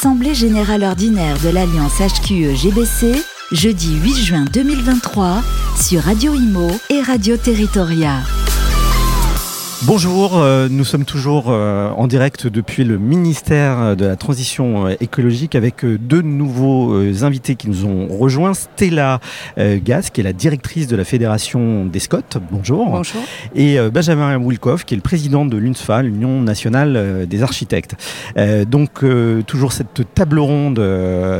[0.00, 3.22] Assemblée générale ordinaire de l'Alliance HQE-GBC,
[3.52, 5.42] jeudi 8 juin 2023,
[5.78, 8.22] sur Radio Imo et Radio Territoria.
[9.84, 14.94] Bonjour, euh, nous sommes toujours euh, en direct depuis le ministère de la Transition euh,
[15.00, 16.94] écologique avec deux nouveaux
[17.24, 18.52] invités qui nous ont rejoints.
[18.52, 19.20] Stella
[19.56, 22.20] Gas, qui est la directrice de la Fédération des Scots.
[22.50, 22.90] Bonjour.
[22.90, 23.22] Bonjour.
[23.54, 27.96] Et Benjamin Wilkoff, qui est le président de l'UNSFA, l'Union nationale des architectes.
[28.66, 29.04] donc
[29.46, 30.80] toujours cette table ronde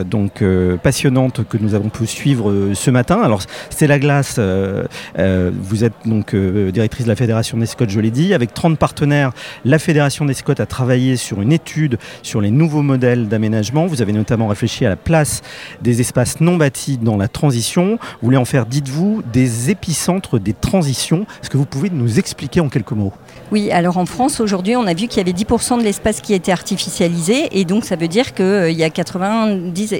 [0.09, 0.43] donc
[0.83, 3.21] passionnante que nous avons pu suivre ce matin.
[3.23, 8.30] Alors Stella Glass, vous êtes donc directrice de la Fédération des Scots, je l'ai dit
[8.35, 9.33] avec 30 partenaires,
[9.65, 13.87] la Fédération des Scots a travaillé sur une étude sur les nouveaux modèles d'aménagement.
[13.87, 15.43] Vous avez notamment réfléchi à la place
[15.83, 17.99] des espaces non bâtis dans la transition.
[18.01, 21.27] Vous voulez en faire, dites-vous, des épicentres des transitions.
[21.43, 23.13] Est-ce que vous pouvez nous expliquer en quelques mots?
[23.53, 26.35] Oui, alors en France, aujourd'hui, on a vu qu'il y avait 10% de l'espace qui
[26.35, 27.49] était artificialisé.
[27.59, 29.99] Et donc, ça veut dire qu'il euh, y a 90 euh,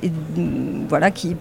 [0.89, 1.35] voilà, qui,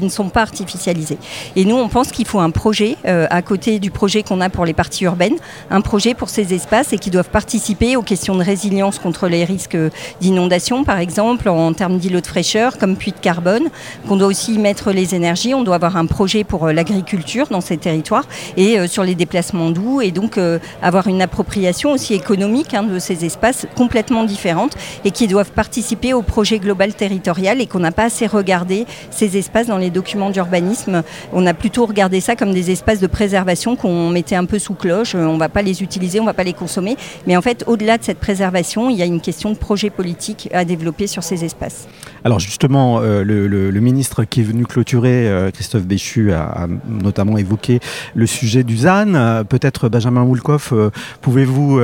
[0.00, 1.18] ne sont pas artificialisés.
[1.56, 4.50] Et nous, on pense qu'il faut un projet, euh, à côté du projet qu'on a
[4.50, 5.36] pour les parties urbaines,
[5.70, 9.44] un projet pour ces espaces et qui doivent participer aux questions de résilience contre les
[9.44, 9.76] risques
[10.20, 13.68] d'inondation, par exemple, en termes d'îlots de fraîcheur, comme puits de carbone,
[14.06, 15.54] qu'on doit aussi y mettre les énergies.
[15.54, 18.24] On doit avoir un projet pour euh, l'agriculture dans ces territoires
[18.56, 22.82] et euh, sur les déplacements doux et donc euh, avoir une appropriation aussi économique hein,
[22.82, 27.80] de ces espaces complètement différentes et qui doivent participer au projet global territorial et qu'on
[27.80, 31.02] n'a pas assez regardé ces espaces dans les documents d'urbanisme.
[31.32, 34.74] On a plutôt regardé ça comme des espaces de préservation qu'on mettait un peu sous
[34.74, 35.14] cloche.
[35.14, 36.96] On ne va pas les utiliser on ne va pas les consommer.
[37.26, 40.48] Mais en fait, au-delà de cette préservation, il y a une question de projet politique
[40.52, 41.88] à développer sur ces espaces.
[42.24, 47.80] Alors justement, euh, le, ministre qui est venu clôturer, euh, Christophe Béchu, a, notamment évoqué
[48.14, 49.14] le sujet du ZAN.
[49.14, 50.72] Euh, peut-être Benjamin Woolkoff,
[51.20, 51.80] pouvez-vous,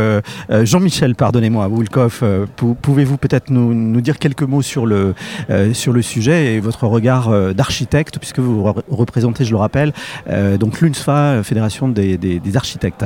[0.51, 2.23] Jean-Michel, pardonnez-moi, Woolkoff,
[2.83, 5.15] pouvez-vous peut-être nous, dire quelques mots sur le,
[5.73, 9.93] sur le sujet et votre regard d'architecte, puisque vous représentez, je le rappelle,
[10.59, 13.05] donc l'UNSFA, Fédération des, des architectes.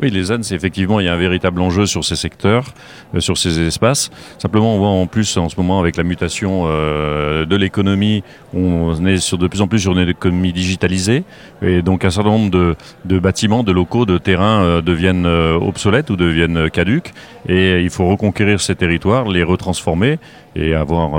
[0.00, 2.72] Oui, les ZAN, c'est effectivement, il y a un véritable enjeu sur ces secteurs,
[3.14, 4.10] euh, sur ces espaces.
[4.38, 8.22] Simplement, on voit en plus en ce moment avec la mutation euh, de l'économie,
[8.54, 11.24] on est sur, de plus en plus sur une économie digitalisée.
[11.60, 16.08] Et donc, un certain nombre de, de bâtiments, de locaux, de terrains euh, deviennent obsolètes
[16.08, 17.12] ou deviennent caduques.
[17.48, 20.18] Et il faut reconquérir ces territoires, les retransformer
[20.56, 21.14] et avoir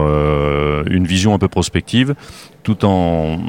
[0.90, 2.16] une vision un peu prospective
[2.64, 3.40] tout en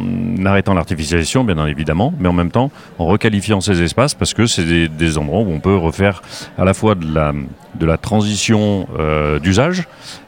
[0.45, 4.89] arrêtant l'artificialisation, bien évidemment, mais en même temps en requalifiant ces espaces parce que c'est
[4.89, 6.23] des, endroits où on peut refaire
[6.57, 7.33] à la fois de la,
[7.75, 9.85] de la transition euh, d'usage,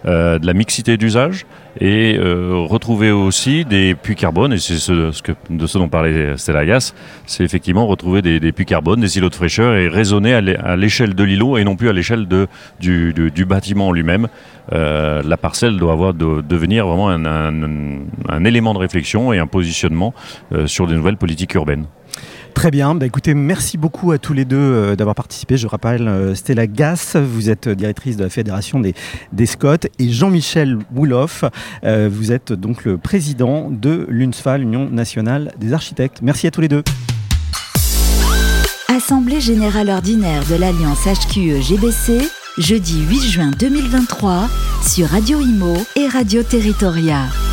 [0.07, 1.47] euh, de la mixité d'usage,
[1.81, 6.37] et euh, retrouver aussi des puits carbone, et c'est ce, que, de ce dont parlait
[6.37, 6.95] Stella Gas,
[7.27, 11.25] c'est effectivement retrouver des, puits carbone, des îlots de fraîcheur, et raisonner à l'échelle de
[11.25, 12.47] l'îlot et non plus à l'échelle de,
[12.81, 14.29] du, du, bâtiment lui-même.
[14.71, 17.25] La parcelle doit avoir de, devenir vraiment un,
[18.29, 20.15] un, élément de réflexion et un positionnement
[20.67, 21.87] sur des nouvelles politiques urbaines.
[22.55, 25.57] Très bien, bah écoutez, merci beaucoup à tous les deux euh, d'avoir participé.
[25.57, 28.95] Je rappelle euh, Stella Gass, vous êtes directrice de la Fédération des,
[29.33, 31.45] des Scots, et Jean-Michel Wouloff,
[31.85, 36.21] euh, vous êtes donc le président de l'UNSFA, l'Union nationale des architectes.
[36.23, 36.85] Merci à tous les deux.
[38.89, 42.27] Assemblée générale ordinaire de l'Alliance HQE-GBC,
[42.59, 44.49] jeudi 8 juin 2023,
[44.83, 47.44] sur Radio Imo et Radio Territoria.